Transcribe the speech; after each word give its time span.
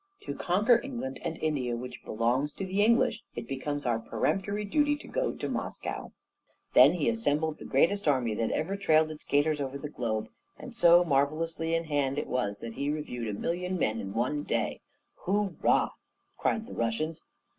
To 0.21 0.33
conquer 0.33 0.81
England, 0.83 1.19
and 1.23 1.37
India 1.43 1.75
which 1.75 2.03
belongs 2.03 2.53
to 2.53 2.65
the 2.65 2.83
English, 2.83 3.21
it 3.35 3.47
becomes 3.47 3.85
our 3.85 3.99
peremptory 3.99 4.65
duty 4.65 4.95
to 4.95 5.07
go 5.07 5.31
to 5.31 5.47
Moscow,' 5.47 6.11
Then 6.73 6.93
he 6.93 7.07
assembled 7.07 7.59
the 7.59 7.65
greatest 7.65 8.07
army 8.07 8.33
that 8.33 8.49
ever 8.49 8.75
trailed 8.75 9.11
its 9.11 9.23
gaiters 9.23 9.61
over 9.61 9.77
the 9.77 9.89
globe; 9.91 10.29
and 10.57 10.73
so 10.73 11.03
marvellously 11.03 11.75
in 11.75 11.83
hand 11.83 12.17
it 12.17 12.25
was 12.25 12.57
that 12.61 12.73
he 12.73 12.89
reviewed 12.91 13.27
a 13.27 13.39
million 13.39 13.73
of 13.73 13.79
men 13.79 13.99
in 13.99 14.13
one 14.15 14.41
day. 14.41 14.81
'Hourra!' 15.27 15.91
cried 16.35 16.65
the 16.65 16.73
Russians. 16.73 17.21